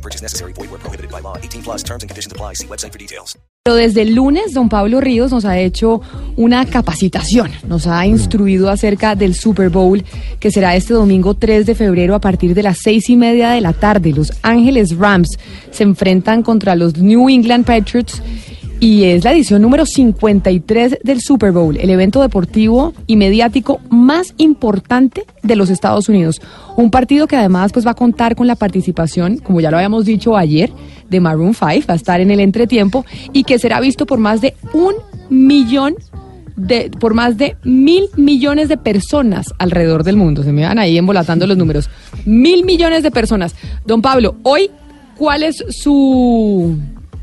[0.00, 0.54] No purchase necessary.
[0.54, 1.36] Void where prohibited by law.
[1.36, 2.54] 18 plus terms and conditions apply.
[2.54, 3.36] See website for details.
[3.62, 6.00] Pero desde el lunes, don Pablo Ríos nos ha hecho
[6.36, 10.02] una capacitación, nos ha instruido acerca del Super Bowl
[10.38, 13.60] que será este domingo 3 de febrero a partir de las seis y media de
[13.60, 14.14] la tarde.
[14.14, 15.38] Los Ángeles Rams
[15.70, 18.22] se enfrentan contra los New England Patriots
[18.80, 24.32] y es la edición número 53 del Super Bowl, el evento deportivo y mediático más
[24.38, 26.40] importante de los Estados Unidos.
[26.76, 30.06] Un partido que además pues va a contar con la participación, como ya lo habíamos
[30.06, 30.72] dicho ayer,
[31.10, 34.40] de Maroon 5, va a estar en el entretiempo y que será visto por más
[34.40, 34.94] de un
[35.28, 35.96] millón
[36.56, 40.42] de, por más de mil millones de personas alrededor del mundo.
[40.42, 41.90] Se me van ahí embolatando los números.
[42.24, 43.54] Mil millones de personas.
[43.84, 44.70] Don Pablo, hoy,
[45.18, 46.78] ¿cuál es su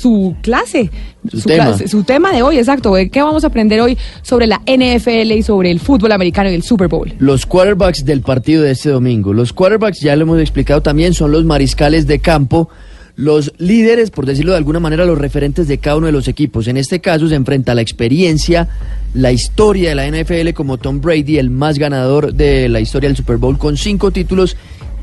[0.00, 0.90] su clase,
[1.30, 1.64] Su su, tema.
[1.66, 2.94] clase- su tema de hoy, exacto.
[3.10, 6.62] ¿Qué vamos a aprender hoy sobre la NFL y sobre el fútbol americano y el
[6.62, 7.12] Super Bowl?
[7.18, 9.32] Los quarterbacks del partido de este domingo.
[9.32, 12.68] Los quarterbacks, ya lo hemos explicado también, son los mariscales de campo,
[13.16, 16.68] los líderes, por decirlo de alguna manera, los referentes de cada uno de los equipos.
[16.68, 18.68] En este caso se enfrenta la experiencia,
[19.12, 23.16] la historia de la NFL como Tom Brady, el más ganador de la historia del
[23.16, 24.56] Super Bowl con cinco títulos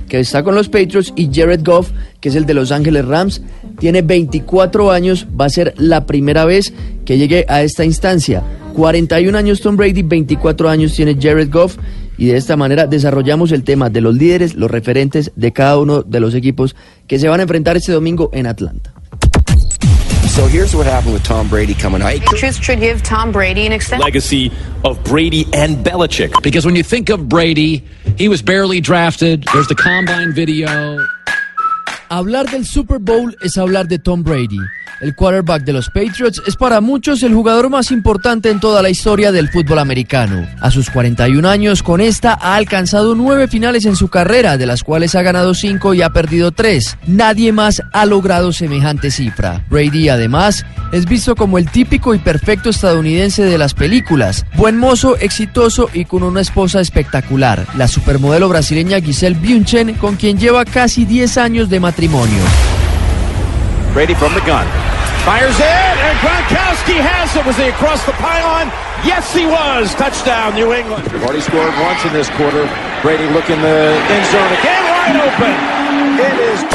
[0.08, 3.42] que está con los Patriots y Jared Goff, que es el de Los Ángeles Rams,
[3.80, 6.74] tiene 24 años, va a ser la primera vez
[7.06, 8.44] que llegue a esta instancia.
[8.76, 11.78] 41 años Tom Brady, 24 años tiene Jared Goff
[12.18, 16.02] y de esta manera desarrollamos el tema de los líderes, los referentes de cada uno
[16.02, 16.76] de los equipos
[17.08, 18.95] que se van a enfrentar este domingo en Atlanta.
[20.28, 22.20] So here's what happened with Tom Brady coming out.
[22.20, 24.04] Patriots should give Tom Brady an extension.
[24.04, 24.52] legacy
[24.84, 26.42] of Brady and Belichick.
[26.44, 27.86] Because when you think of Brady,
[28.18, 29.46] he was barely drafted.
[29.54, 30.68] There's the combine video.
[32.10, 34.60] Hablar del Super Bowl es hablar de Tom Brady.
[35.06, 38.90] El quarterback de los Patriots es para muchos el jugador más importante en toda la
[38.90, 40.48] historia del fútbol americano.
[40.60, 44.84] A sus 41 años, con esta ha alcanzado nueve finales en su carrera, de las
[44.84, 46.98] cuales ha ganado cinco y ha perdido tres.
[47.06, 49.64] Nadie más ha logrado semejante cifra.
[49.70, 54.44] Brady, además, es visto como el típico y perfecto estadounidense de las películas.
[54.56, 60.40] Buen mozo, exitoso y con una esposa espectacular, la supermodelo brasileña Giselle Bündchen, con quien
[60.40, 62.42] lleva casi 10 años de matrimonio.
[63.94, 64.85] Brady from the gun.
[65.26, 67.44] Fires it, and Gronkowski has it.
[67.48, 68.70] Was he across the pylon?
[69.02, 69.90] Yes, he was.
[69.96, 71.04] Touchdown, New England.
[71.06, 72.70] They've already scored once in this quarter.
[73.02, 75.54] Brady looking the end zone again, wide open.
[76.22, 76.75] It is.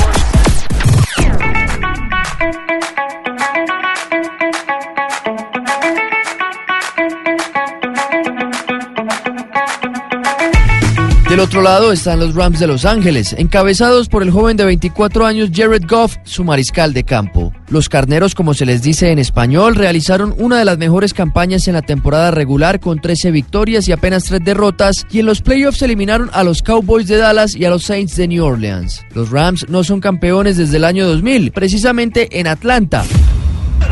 [11.30, 15.24] Del otro lado están los Rams de Los Ángeles, encabezados por el joven de 24
[15.24, 17.52] años Jared Goff, su mariscal de campo.
[17.68, 21.74] Los carneros, como se les dice en español, realizaron una de las mejores campañas en
[21.74, 26.30] la temporada regular con 13 victorias y apenas 3 derrotas, y en los playoffs eliminaron
[26.32, 29.06] a los Cowboys de Dallas y a los Saints de New Orleans.
[29.14, 33.04] Los Rams no son campeones desde el año 2000, precisamente en Atlanta.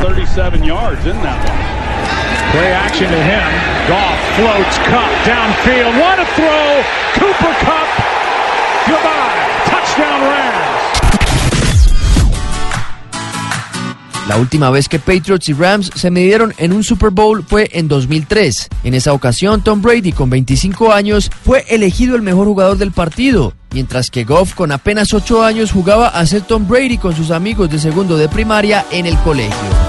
[0.01, 2.51] 37 yards in that one.
[2.51, 3.87] Play action to him.
[3.87, 5.93] Goff Cup downfield.
[6.35, 6.83] Throw!
[7.13, 7.87] Cooper Cup.
[8.87, 9.39] Goodbye.
[9.65, 10.59] Touchdown Rams.
[14.29, 17.89] La última vez que Patriots y Rams se midieron en un Super Bowl fue en
[17.89, 18.69] 2003.
[18.85, 23.53] En esa ocasión, Tom Brady, con 25 años, fue elegido el mejor jugador del partido,
[23.71, 27.69] mientras que Goff, con apenas 8 años, jugaba a ser Tom Brady con sus amigos
[27.69, 29.88] de segundo de primaria en el colegio.